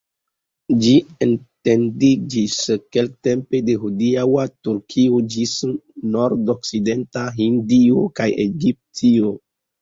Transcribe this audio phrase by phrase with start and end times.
[0.83, 0.91] Ĝi
[1.25, 2.55] etendiĝis
[2.97, 5.53] kelktempe de hodiaŭa Turkio ĝis
[6.17, 9.37] nordokcidenta Hindio kaj Egiptio.